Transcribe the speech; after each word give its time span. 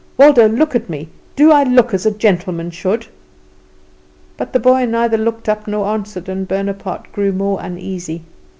Waldo, 0.17 0.47
look 0.49 0.73
at 0.73 0.89
me; 0.89 1.09
do 1.35 1.51
I 1.51 1.61
look 1.61 1.93
as 1.93 2.07
a 2.07 2.11
gentleman 2.11 2.71
should?" 2.71 3.05
But 4.35 4.51
the 4.51 4.59
boy 4.59 4.85
neither 4.85 5.15
looked 5.15 5.47
up 5.47 5.67
nor 5.67 5.85
answered, 5.89 6.27
and 6.27 6.47
Bonaparte 6.47 7.11
grew 7.11 7.31
more 7.31 7.59
uneasy. 7.61 8.23